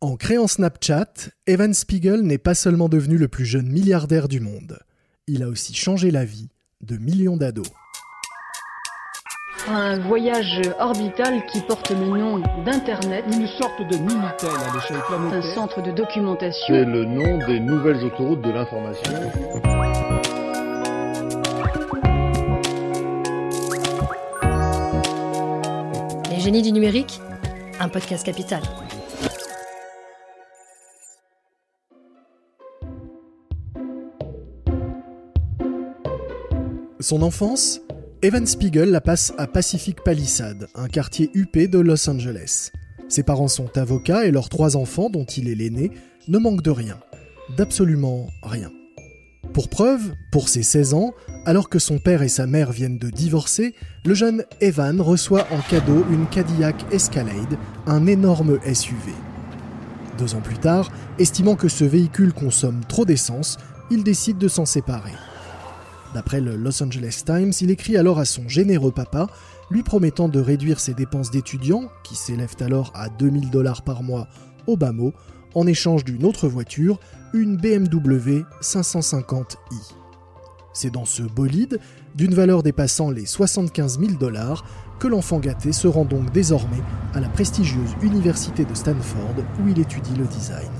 En 0.00 0.16
créant 0.16 0.46
Snapchat, 0.46 1.12
Evan 1.48 1.74
Spiegel 1.74 2.22
n'est 2.22 2.38
pas 2.38 2.54
seulement 2.54 2.88
devenu 2.88 3.18
le 3.18 3.26
plus 3.26 3.44
jeune 3.44 3.66
milliardaire 3.66 4.28
du 4.28 4.38
monde, 4.38 4.78
il 5.26 5.42
a 5.42 5.48
aussi 5.48 5.74
changé 5.74 6.12
la 6.12 6.24
vie 6.24 6.50
de 6.82 6.96
millions 6.98 7.36
d'ados. 7.36 7.66
Un 9.66 9.98
voyage 9.98 10.62
orbital 10.78 11.44
qui 11.52 11.60
porte 11.62 11.90
le 11.90 11.96
nom 11.96 12.38
d'Internet. 12.64 13.24
Une 13.26 13.48
sorte 13.48 13.80
de 13.80 13.96
Minitel 13.96 14.50
à 14.50 14.72
l'échelle 14.72 15.02
planétaire. 15.08 15.44
Un 15.44 15.54
centre 15.54 15.82
de 15.82 15.90
documentation. 15.90 16.74
C'est 16.74 16.84
le 16.84 17.04
nom 17.04 17.44
des 17.48 17.58
nouvelles 17.58 18.04
autoroutes 18.04 18.40
de 18.42 18.50
l'information. 18.50 19.12
Les 26.30 26.40
génies 26.40 26.62
du 26.62 26.70
numérique, 26.70 27.20
un 27.80 27.88
podcast 27.88 28.24
capital. 28.24 28.62
Son 37.00 37.22
enfance, 37.22 37.80
Evan 38.22 38.44
Spiegel 38.44 38.90
la 38.90 39.00
passe 39.00 39.32
à 39.38 39.46
Pacific 39.46 40.02
Palisades, 40.02 40.66
un 40.74 40.88
quartier 40.88 41.30
huppé 41.32 41.68
de 41.68 41.78
Los 41.78 42.10
Angeles. 42.10 42.72
Ses 43.08 43.22
parents 43.22 43.46
sont 43.46 43.78
avocats 43.78 44.26
et 44.26 44.32
leurs 44.32 44.48
trois 44.48 44.76
enfants, 44.76 45.08
dont 45.08 45.24
il 45.24 45.48
est 45.48 45.54
l'aîné, 45.54 45.92
ne 46.26 46.38
manquent 46.38 46.62
de 46.62 46.72
rien. 46.72 46.98
D'absolument 47.56 48.26
rien. 48.42 48.72
Pour 49.52 49.68
preuve, 49.68 50.12
pour 50.32 50.48
ses 50.48 50.64
16 50.64 50.94
ans, 50.94 51.12
alors 51.46 51.68
que 51.68 51.78
son 51.78 52.00
père 52.00 52.22
et 52.22 52.28
sa 52.28 52.48
mère 52.48 52.72
viennent 52.72 52.98
de 52.98 53.10
divorcer, 53.10 53.76
le 54.04 54.14
jeune 54.14 54.44
Evan 54.60 55.00
reçoit 55.00 55.46
en 55.52 55.60
cadeau 55.70 56.04
une 56.10 56.26
Cadillac 56.26 56.84
Escalade, 56.92 57.58
un 57.86 58.08
énorme 58.08 58.58
SUV. 58.74 59.12
Deux 60.18 60.34
ans 60.34 60.40
plus 60.40 60.58
tard, 60.58 60.90
estimant 61.20 61.54
que 61.54 61.68
ce 61.68 61.84
véhicule 61.84 62.32
consomme 62.32 62.80
trop 62.88 63.04
d'essence, 63.04 63.56
il 63.88 64.02
décide 64.02 64.38
de 64.38 64.48
s'en 64.48 64.66
séparer. 64.66 65.14
D'après 66.14 66.40
le 66.40 66.56
Los 66.56 66.82
Angeles 66.82 67.22
Times, 67.24 67.52
il 67.60 67.70
écrit 67.70 67.96
alors 67.96 68.18
à 68.18 68.24
son 68.24 68.48
généreux 68.48 68.92
papa, 68.92 69.28
lui 69.70 69.82
promettant 69.82 70.28
de 70.28 70.40
réduire 70.40 70.80
ses 70.80 70.94
dépenses 70.94 71.30
d'étudiant, 71.30 71.88
qui 72.02 72.16
s'élèvent 72.16 72.56
alors 72.60 72.90
à 72.94 73.08
2000 73.08 73.50
dollars 73.50 73.82
par 73.82 74.02
mois 74.02 74.28
au 74.66 74.76
bas 74.76 74.92
en 75.54 75.66
échange 75.66 76.04
d'une 76.04 76.24
autre 76.24 76.48
voiture, 76.48 76.98
une 77.32 77.56
BMW 77.56 78.44
550i. 78.62 79.56
C'est 80.72 80.90
dans 80.90 81.04
ce 81.04 81.22
bolide, 81.22 81.80
d'une 82.14 82.34
valeur 82.34 82.62
dépassant 82.62 83.10
les 83.10 83.26
75 83.26 83.98
000 83.98 84.12
dollars, 84.12 84.64
que 84.98 85.08
l'enfant 85.08 85.38
gâté 85.38 85.72
se 85.72 85.88
rend 85.88 86.04
donc 86.04 86.32
désormais 86.32 86.82
à 87.14 87.20
la 87.20 87.28
prestigieuse 87.28 87.94
université 88.02 88.64
de 88.64 88.74
Stanford 88.74 89.34
où 89.60 89.68
il 89.68 89.78
étudie 89.78 90.16
le 90.16 90.26
design. 90.26 90.70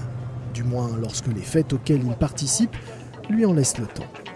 Du 0.54 0.64
moins 0.64 0.90
lorsque 1.00 1.28
les 1.28 1.42
fêtes 1.42 1.72
auxquelles 1.72 2.04
il 2.04 2.14
participe 2.16 2.76
lui 3.30 3.44
en 3.44 3.54
laissent 3.54 3.78
le 3.78 3.86
temps. 3.86 4.27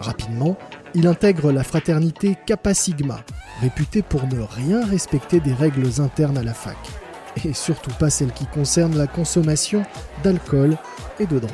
Rapidement, 0.00 0.56
il 0.94 1.06
intègre 1.06 1.52
la 1.52 1.62
fraternité 1.62 2.36
Kappa 2.46 2.72
Sigma, 2.72 3.20
réputée 3.60 4.00
pour 4.00 4.26
ne 4.26 4.40
rien 4.40 4.84
respecter 4.84 5.40
des 5.40 5.52
règles 5.52 6.00
internes 6.00 6.38
à 6.38 6.42
la 6.42 6.54
fac, 6.54 6.78
et 7.44 7.52
surtout 7.52 7.92
pas 7.98 8.08
celles 8.08 8.32
qui 8.32 8.46
concernent 8.46 8.96
la 8.96 9.06
consommation 9.06 9.82
d'alcool 10.24 10.78
et 11.18 11.26
de 11.26 11.38
drogue. 11.38 11.52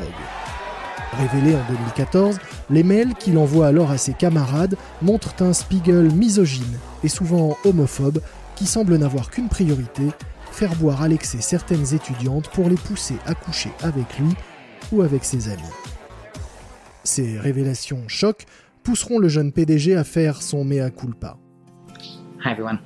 Révélé 1.18 1.56
en 1.56 1.64
2014, 1.68 2.38
les 2.70 2.84
mails 2.84 3.14
qu'il 3.14 3.36
envoie 3.36 3.66
alors 3.66 3.90
à 3.90 3.98
ses 3.98 4.12
camarades 4.12 4.76
montrent 5.02 5.42
un 5.42 5.52
Spiegel 5.52 6.12
misogyne 6.12 6.78
et 7.02 7.08
souvent 7.08 7.56
homophobe 7.64 8.20
qui 8.54 8.66
semble 8.66 8.96
n'avoir 8.96 9.30
qu'une 9.30 9.48
priorité, 9.48 10.04
faire 10.52 10.74
boire 10.76 11.02
à 11.02 11.08
l'excès 11.08 11.40
certaines 11.40 11.94
étudiantes 11.94 12.48
pour 12.50 12.68
les 12.68 12.76
pousser 12.76 13.16
à 13.26 13.34
coucher 13.34 13.72
avec 13.82 14.18
lui 14.18 14.34
ou 14.92 15.02
avec 15.02 15.24
ses 15.24 15.48
amis. 15.48 15.95
Ces 17.06 17.38
révélations 17.38 18.08
choc 18.08 18.46
pousseront 18.82 19.20
le 19.20 19.28
jeune 19.28 19.52
PDG 19.52 19.94
à 19.94 20.02
faire 20.02 20.42
son 20.42 20.64
mea 20.64 20.90
culpa. 20.90 21.38
Hi 22.44 22.50
everyone. 22.50 22.80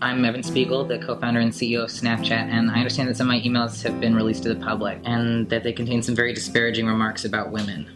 I'm 0.00 0.24
Evan 0.24 0.44
Spiegel, 0.44 0.86
the 0.86 1.04
co-founder 1.04 1.40
and 1.40 1.50
CEO 1.50 1.82
of 1.82 1.90
Snapchat, 1.90 2.50
and 2.52 2.70
I 2.70 2.78
understand 2.78 3.08
that 3.08 3.16
some 3.16 3.28
of 3.28 3.34
my 3.34 3.40
emails 3.40 3.82
have 3.82 3.98
been 4.00 4.14
released 4.14 4.44
to 4.44 4.54
the 4.54 4.60
public 4.60 4.98
and 5.04 5.48
that 5.48 5.62
they 5.64 5.72
contain 5.72 6.02
some 6.02 6.14
very 6.14 6.32
disparaging 6.32 6.86
remarks 6.86 7.24
about 7.24 7.50
women. 7.50 7.86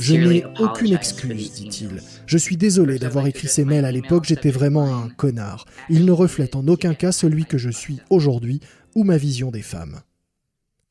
Je 0.00 0.16
n'ai 0.16 0.44
aucune 0.58 0.94
excuse, 0.94 1.52
dit-il. 1.52 2.02
Je 2.26 2.38
suis 2.38 2.56
désolé 2.56 2.98
d'avoir 2.98 3.26
écrit 3.26 3.46
ces 3.46 3.64
mails 3.64 3.84
à 3.84 3.92
l'époque, 3.92 4.24
j'étais 4.24 4.50
vraiment 4.50 5.02
un 5.02 5.08
connard. 5.08 5.64
Ils 5.88 6.04
ne 6.04 6.12
reflètent 6.12 6.56
en 6.56 6.66
aucun 6.66 6.94
cas 6.94 7.12
celui 7.12 7.44
que 7.44 7.56
je 7.56 7.70
suis 7.70 8.00
aujourd'hui 8.10 8.60
ou 8.96 9.04
ma 9.04 9.16
vision 9.16 9.50
des 9.50 9.62
femmes. 9.62 10.00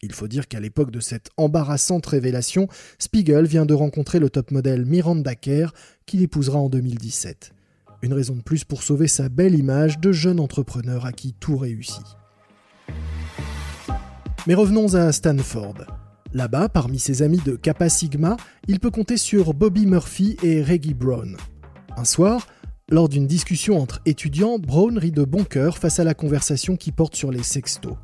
Il 0.04 0.12
faut 0.12 0.28
dire 0.28 0.50
qu'à 0.50 0.60
l'époque 0.60 0.92
de 0.92 1.00
cette 1.00 1.30
embarrassante 1.38 2.06
révélation, 2.06 2.68
Spiegel 3.00 3.46
vient 3.46 3.66
de 3.66 3.74
rencontrer 3.74 4.20
le 4.20 4.30
top 4.30 4.52
modèle 4.52 4.86
Miranda 4.86 5.34
Kerr, 5.34 5.74
qu'il 6.06 6.22
épousera 6.22 6.60
en 6.60 6.68
2017. 6.68 7.54
Une 8.02 8.12
raison 8.12 8.36
de 8.36 8.42
plus 8.42 8.66
pour 8.66 8.84
sauver 8.84 9.08
sa 9.08 9.30
belle 9.30 9.56
image 9.56 10.00
de 10.00 10.12
jeune 10.12 10.42
entrepreneur 10.42 11.06
à 11.06 11.14
qui 11.14 11.32
tout 11.32 11.56
réussit. 11.56 12.04
Mais 14.46 14.56
revenons 14.56 14.94
à 14.96 15.14
Stanford. 15.14 15.86
Là-bas, 16.34 16.68
parmi 16.68 17.00
ses 17.00 17.22
amis 17.22 17.40
de 17.46 17.56
Kappa 17.56 17.88
Sigma, 17.88 18.36
il 18.68 18.82
peut 18.82 18.92
compter 18.92 19.16
sur 19.16 19.54
Bobby 19.54 19.86
Murphy 19.86 20.36
et 20.44 20.62
Reggie 20.62 20.94
Brown. 20.94 21.38
Un 21.96 22.04
soir, 22.04 22.48
lors 22.90 23.08
d'une 23.08 23.26
discussion 23.26 23.80
entre 23.80 24.02
étudiants, 24.06 24.60
Brown 24.60 24.98
rit 24.98 25.12
de 25.12 25.24
bon 25.24 25.46
cœur 25.46 25.78
face 25.78 26.00
à 26.00 26.04
la 26.04 26.14
conversation 26.14 26.76
qui 26.76 26.92
porte 26.92 27.16
sur 27.16 27.32
les 27.32 27.44
sextos. 27.44 27.96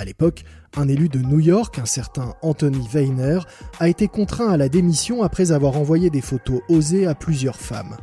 À 0.00 0.04
l'époque, 0.04 0.44
un 0.76 0.86
élu 0.86 1.08
de 1.08 1.18
New 1.18 1.40
York, 1.40 1.80
un 1.80 1.84
certain 1.84 2.34
Anthony 2.40 2.86
Weiner, 2.94 3.40
a 3.80 3.88
été 3.88 4.06
contraint 4.06 4.48
à 4.48 4.56
la 4.56 4.68
démission 4.68 5.24
après 5.24 5.50
avoir 5.50 5.76
envoyé 5.76 6.08
des 6.08 6.20
photos 6.20 6.60
osées 6.68 7.04
à 7.08 7.16
plusieurs 7.16 7.56
femmes. 7.56 7.96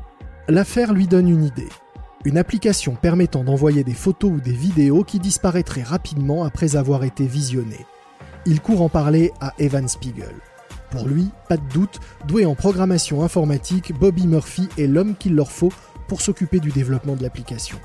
L'affaire 0.49 0.93
lui 0.93 1.07
donne 1.07 1.29
une 1.29 1.45
idée. 1.45 1.69
Une 2.25 2.37
application 2.37 2.95
permettant 2.95 3.45
d'envoyer 3.45 3.85
des 3.85 3.93
photos 3.93 4.31
ou 4.31 4.41
des 4.41 4.51
vidéos 4.51 5.05
qui 5.05 5.19
disparaîtraient 5.19 5.83
rapidement 5.83 6.43
après 6.43 6.75
avoir 6.75 7.05
été 7.05 7.25
visionnées. 7.25 7.85
Il 8.45 8.59
court 8.59 8.81
en 8.81 8.89
parler 8.89 9.31
à 9.39 9.53
Evan 9.57 9.87
Spiegel. 9.87 10.35
Pour 10.91 11.07
lui, 11.07 11.29
pas 11.47 11.55
de 11.55 11.67
doute, 11.73 12.01
doué 12.27 12.45
en 12.45 12.55
programmation 12.55 13.23
informatique, 13.23 13.93
Bobby 13.97 14.27
Murphy 14.27 14.67
est 14.77 14.87
l'homme 14.87 15.15
qu'il 15.15 15.35
leur 15.35 15.51
faut 15.51 15.71
pour 16.09 16.21
s'occuper 16.21 16.59
du 16.59 16.71
développement 16.71 17.15
de 17.15 17.23
l'application. 17.23 17.77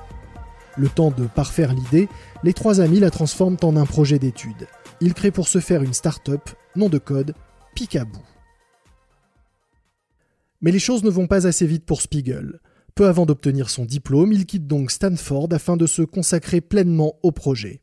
Le 0.77 0.89
temps 0.89 1.11
de 1.11 1.27
parfaire 1.27 1.75
l'idée, 1.75 2.09
les 2.43 2.53
trois 2.53 2.81
amis 2.81 3.01
la 3.01 3.11
transforment 3.11 3.57
en 3.63 3.77
un 3.77 3.87
projet 3.87 4.19
d'étude. 4.19 4.67
Ils 5.01 5.15
créent 5.15 5.31
pour 5.31 5.49
ce 5.49 5.59
faire 5.59 5.83
une 5.83 5.95
start-up, 5.95 6.51
nom 6.77 6.89
de 6.89 6.99
code, 6.99 7.35
Picaboo. 7.75 8.21
Mais 10.61 10.73
les 10.73 10.79
choses 10.79 11.05
ne 11.05 11.11
vont 11.11 11.27
pas 11.27 11.47
assez 11.47 11.67
vite 11.67 11.85
pour 11.85 12.03
Spiegel. 12.03 12.61
Peu 12.95 13.07
avant 13.07 13.27
d'obtenir 13.27 13.71
son 13.71 13.85
diplôme, 13.85 14.33
il 14.33 14.47
quitte 14.47 14.67
donc 14.67 14.91
Stanford 14.91 15.49
afin 15.53 15.77
de 15.77 15.87
se 15.87 16.03
consacrer 16.03 16.61
pleinement 16.61 17.15
au 17.23 17.33
projet. 17.33 17.83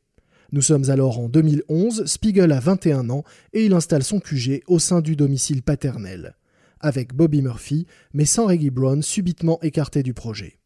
Nous 0.52 0.62
sommes 0.62 0.90
alors 0.90 1.20
en 1.20 1.28
2011, 1.28 2.06
Spiegel 2.06 2.52
a 2.52 2.60
21 2.60 3.10
ans 3.10 3.24
et 3.54 3.66
il 3.66 3.74
installe 3.74 4.04
son 4.04 4.20
QG 4.20 4.62
au 4.68 4.80
sein 4.80 5.02
du 5.02 5.16
domicile 5.16 5.62
paternel, 5.62 6.36
avec 6.80 7.14
Bobby 7.14 7.42
Murphy, 7.42 7.86
mais 8.14 8.26
sans 8.26 8.46
Reggie 8.46 8.70
Brown 8.70 9.02
subitement 9.02 9.60
écarté 9.62 10.04
du 10.04 10.14
projet. 10.14 10.60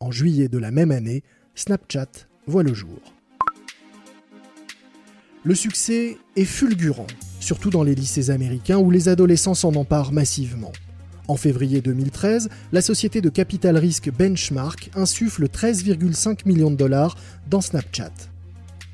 En 0.00 0.10
juillet 0.10 0.48
de 0.48 0.58
la 0.58 0.70
même 0.70 0.90
année, 0.90 1.22
Snapchat 1.56 2.26
voit 2.46 2.64
le 2.64 2.74
jour. 2.74 2.98
Le 5.44 5.54
succès 5.54 6.18
est 6.34 6.44
fulgurant, 6.44 7.06
surtout 7.38 7.70
dans 7.70 7.84
les 7.84 7.94
lycées 7.94 8.30
américains 8.30 8.78
où 8.78 8.90
les 8.90 9.08
adolescents 9.08 9.54
s'en 9.54 9.74
emparent 9.74 10.12
massivement. 10.12 10.72
En 11.28 11.36
février 11.36 11.80
2013, 11.80 12.48
la 12.72 12.82
société 12.82 13.20
de 13.20 13.28
capital 13.28 13.78
risque 13.78 14.10
Benchmark 14.10 14.90
insuffle 14.96 15.46
13,5 15.46 16.40
millions 16.46 16.70
de 16.70 16.76
dollars 16.76 17.16
dans 17.48 17.60
Snapchat. 17.60 18.12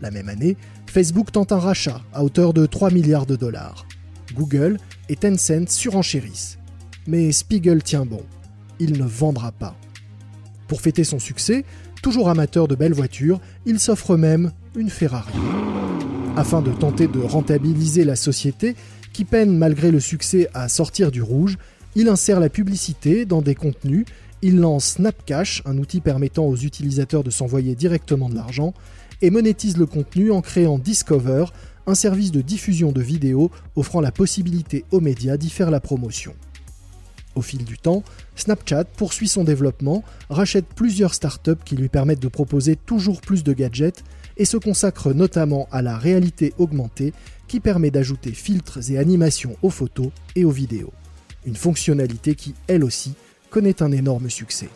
La 0.03 0.11
même 0.11 0.29
année, 0.29 0.57
Facebook 0.87 1.33
tente 1.33 1.53
un 1.53 1.59
rachat 1.59 2.03
à 2.13 2.23
hauteur 2.25 2.53
de 2.53 2.67
3 2.67 2.91
milliards 2.91 3.27
de 3.27 3.37
dollars. 3.37 3.87
Google 4.35 4.79
et 5.09 5.17
Tencent 5.17 5.69
surenchérissent. 5.71 6.59
Mais 7.07 7.33
Spiegel 7.33 7.83
tient 7.83 8.05
bon. 8.05 8.25
Il 8.79 8.99
ne 8.99 9.05
vendra 9.05 9.51
pas. 9.51 9.77
Pour 10.69 10.81
fêter 10.81 11.03
son 11.03 11.19
succès, 11.19 11.65
toujours 12.01 12.29
amateur 12.29 12.69
de 12.69 12.75
belles 12.75 12.93
voitures, 12.93 13.41
il 13.67 13.79
s'offre 13.79 14.17
même 14.17 14.53
une 14.75 14.91
Ferrari. 14.91 15.33
Afin 16.37 16.63
de 16.63 16.71
tenter 16.71 17.07
de 17.07 17.21
rentabiliser 17.21 18.05
la 18.05 18.17
société, 18.17 18.77
qui 19.13 19.25
peine 19.25 19.57
malgré 19.57 19.91
le 19.91 20.01
succès 20.01 20.49
à 20.55 20.69
sortir 20.69 21.11
du 21.11 21.23
rouge, 21.23 21.59
il 21.97 22.09
insère 22.09 22.41
la 22.41 22.49
publicité 22.49 23.25
dans 23.25 23.43
des 23.43 23.55
contenus, 23.55 24.07
il 24.43 24.59
lance 24.59 24.97
Snapcash, 24.97 25.63
un 25.67 25.77
outil 25.79 26.01
permettant 26.01 26.47
aux 26.47 26.57
utilisateurs 26.57 27.25
de 27.25 27.31
s'envoyer 27.31 27.75
directement 27.75 28.29
de 28.29 28.35
l'argent, 28.35 28.75
et 29.23 29.31
monétise 29.31 29.77
le 29.77 29.87
contenu 29.87 30.31
en 30.31 30.41
créant 30.41 30.79
Discover, 30.79 31.47
un 31.87 31.95
service 31.95 32.31
de 32.31 32.41
diffusion 32.41 32.93
de 32.93 33.03
vidéos 33.03 33.51
offrant 33.77 34.01
la 34.01 34.13
possibilité 34.13 34.85
aux 34.93 35.01
médias 35.01 35.37
d'y 35.37 35.51
faire 35.51 35.71
la 35.71 35.81
promotion. 35.81 36.35
Au 37.35 37.43
fil 37.43 37.65
du 37.65 37.79
temps, 37.79 38.03
Snapchat 38.35 38.85
poursuit 38.85 39.29
son 39.29 39.45
développement, 39.45 40.03
rachète 40.29 40.67
plusieurs 40.67 41.15
startups 41.15 41.63
qui 41.65 41.77
lui 41.77 41.89
permettent 41.89 42.21
de 42.21 42.29
proposer 42.29 42.77
toujours 42.77 43.21
plus 43.21 43.45
de 43.45 43.53
gadgets 43.53 44.03
et 44.37 44.45
se 44.45 44.57
consacre 44.57 45.13
notamment 45.13 45.69
à 45.71 45.83
la 45.83 45.97
réalité 45.97 46.53
augmentée 46.59 47.13
qui 47.47 47.61
permet 47.61 47.91
d'ajouter 47.91 48.33
filtres 48.33 48.79
et 48.91 48.99
animations 48.99 49.57
aux 49.63 49.71
photos 49.71 50.11
et 50.35 50.45
aux 50.45 50.51
vidéos. 50.51 50.93
Une 51.47 51.57
fonctionnalité 51.57 52.35
qui, 52.35 52.55
elle 52.67 52.85
aussi, 52.85 53.15
connaît 53.51 53.83
un 53.83 53.93
énorme 53.93 54.29
succès. 54.29 54.69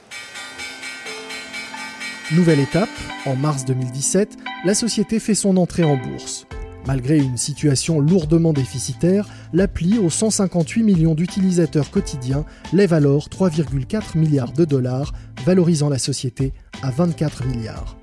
Nouvelle 2.32 2.60
étape, 2.60 2.88
en 3.26 3.36
mars 3.36 3.64
2017, 3.64 4.36
la 4.64 4.74
société 4.74 5.20
fait 5.20 5.34
son 5.34 5.56
entrée 5.56 5.84
en 5.84 5.96
bourse. 5.96 6.46
Malgré 6.86 7.16
une 7.16 7.38
situation 7.38 7.98
lourdement 7.98 8.52
déficitaire, 8.52 9.26
l'appli 9.54 9.98
aux 9.98 10.10
158 10.10 10.82
millions 10.82 11.14
d'utilisateurs 11.14 11.90
quotidiens 11.90 12.44
lève 12.74 12.92
alors 12.92 13.28
3,4 13.28 14.18
milliards 14.18 14.52
de 14.52 14.66
dollars, 14.66 15.14
valorisant 15.46 15.88
la 15.88 15.98
société 15.98 16.52
à 16.82 16.90
24 16.90 17.46
milliards. 17.46 17.96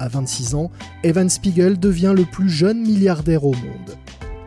À 0.00 0.08
26 0.08 0.54
ans, 0.56 0.70
Evan 1.04 1.28
Spiegel 1.28 1.78
devient 1.78 2.14
le 2.16 2.24
plus 2.24 2.50
jeune 2.50 2.80
milliardaire 2.80 3.44
au 3.44 3.52
monde. 3.52 3.96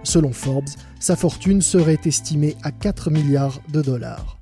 Selon 0.04 0.34
Forbes, 0.34 0.70
sa 1.00 1.16
fortune 1.16 1.62
serait 1.62 2.00
estimée 2.06 2.58
à 2.64 2.72
4 2.72 3.10
milliards 3.10 3.62
de 3.72 3.82
dollars. 3.82 4.41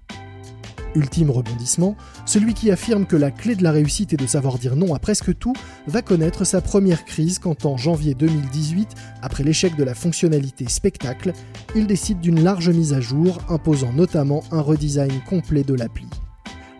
Ultime 0.96 1.30
rebondissement, 1.30 1.96
celui 2.26 2.54
qui 2.54 2.72
affirme 2.72 3.06
que 3.06 3.16
la 3.16 3.32
clé 3.32 3.56
de 3.56 3.64
la 3.64 3.72
réussite 3.72 4.14
est 4.14 4.18
de 4.18 4.28
savoir 4.28 4.58
dire 4.58 4.76
non 4.76 4.94
à 4.94 5.00
presque 5.00 5.38
tout 5.38 5.54
va 5.88 6.02
connaître 6.02 6.44
sa 6.44 6.62
première 6.62 7.06
crise 7.06 7.40
quand 7.40 7.66
en 7.66 7.78
janvier 7.78 8.16
2018, 8.16 8.90
après 9.22 9.44
l'échec 9.44 9.76
de 9.76 9.84
la 9.84 9.94
fonctionnalité 9.94 10.68
spectacle, 10.68 11.34
il 11.76 11.88
décide 11.88 12.20
d'une 12.20 12.44
large 12.44 12.70
mise 12.70 12.94
à 12.94 13.02
jour 13.02 13.40
imposant 13.50 13.94
notamment 13.94 14.44
un 14.52 14.62
redesign 14.62 15.22
complet 15.30 15.64
de 15.64 15.74
l'appli. 15.74 16.08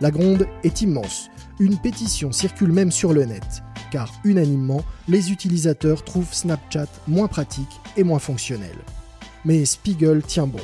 La 0.00 0.10
gronde 0.10 0.46
est 0.64 0.80
immense, 0.82 1.30
une 1.58 1.76
pétition 1.76 2.32
circule 2.32 2.72
même 2.72 2.90
sur 2.90 3.12
le 3.12 3.24
net, 3.24 3.62
car 3.90 4.12
unanimement, 4.24 4.82
les 5.08 5.30
utilisateurs 5.30 6.04
trouvent 6.04 6.32
Snapchat 6.32 6.86
moins 7.06 7.28
pratique 7.28 7.80
et 7.96 8.02
moins 8.02 8.18
fonctionnel. 8.18 8.76
Mais 9.44 9.64
Spiegel 9.64 10.22
tient 10.22 10.46
bon, 10.46 10.60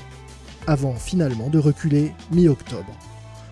avant 0.66 0.94
finalement 0.94 1.48
de 1.48 1.58
reculer 1.58 2.12
mi-octobre. 2.32 2.96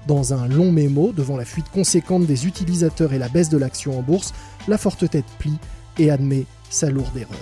Dans 0.07 0.35
un 0.35 0.49
long 0.49 0.71
mémo 0.71 1.13
devant 1.13 1.37
la 1.37 1.45
fuite 1.45 1.71
conséquente 1.71 2.27
des 2.27 2.47
utilisateurs 2.47 3.13
et 3.13 3.19
la 3.19 3.29
baisse 3.29 3.49
de 3.49 3.57
l'action 3.57 3.99
en 3.99 4.03
bourse, 4.03 4.35
la 4.69 4.77
forte 4.77 5.09
tête 5.09 5.25
plie 5.39 5.59
et 5.99 6.11
admet 6.11 6.45
sa 6.69 6.91
lourde 6.91 7.17
erreur. 7.17 7.39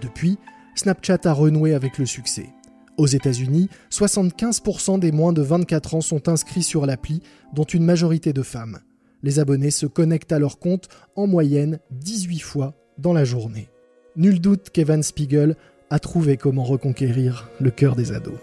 Depuis, 0.00 0.38
Snapchat 0.74 1.18
a 1.24 1.32
renoué 1.32 1.74
avec 1.74 1.98
le 1.98 2.06
succès. 2.06 2.50
Aux 2.98 3.06
États-Unis, 3.06 3.68
75% 3.90 4.98
des 4.98 5.12
moins 5.12 5.32
de 5.32 5.42
24 5.42 5.94
ans 5.96 6.00
sont 6.00 6.28
inscrits 6.28 6.62
sur 6.62 6.86
l'appli, 6.86 7.22
dont 7.52 7.64
une 7.64 7.84
majorité 7.84 8.32
de 8.32 8.42
femmes. 8.42 8.80
Les 9.22 9.38
abonnés 9.38 9.70
se 9.70 9.86
connectent 9.86 10.32
à 10.32 10.38
leur 10.38 10.58
compte 10.58 10.88
en 11.16 11.26
moyenne 11.26 11.78
18 11.90 12.40
fois 12.40 12.74
dans 12.98 13.12
la 13.12 13.24
journée. 13.24 13.70
Nul 14.16 14.40
doute 14.40 14.70
qu'Evan 14.70 15.02
Spiegel 15.02 15.56
a 15.90 15.98
trouvé 15.98 16.36
comment 16.36 16.64
reconquérir 16.64 17.48
le 17.60 17.70
cœur 17.70 17.96
des 17.96 18.12
ados. 18.12 18.38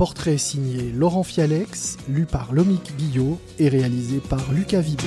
Portrait 0.00 0.38
signé 0.38 0.92
Laurent 0.92 1.22
Fialex, 1.22 1.98
lu 2.08 2.24
par 2.24 2.54
Lomic 2.54 2.96
Guillot 2.96 3.38
et 3.58 3.68
réalisé 3.68 4.20
par 4.30 4.50
Lucas 4.50 4.80
Vidot. 4.80 5.04